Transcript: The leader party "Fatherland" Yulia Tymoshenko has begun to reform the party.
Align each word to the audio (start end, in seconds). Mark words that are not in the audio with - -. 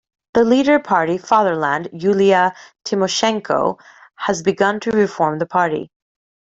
The 0.33 0.43
leader 0.43 0.79
party 0.79 1.19
"Fatherland" 1.19 1.89
Yulia 1.93 2.55
Tymoshenko 2.85 3.79
has 4.15 4.41
begun 4.41 4.79
to 4.79 4.89
reform 4.89 5.37
the 5.37 5.45
party. 5.45 5.91